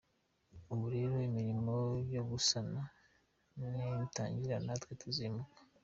[0.71, 1.73] Ubu rero imirimo
[2.15, 2.81] yo gusana
[3.57, 5.57] nitangira, natwe tuzimuka.